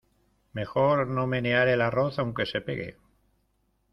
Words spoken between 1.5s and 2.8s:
el arroz aunque se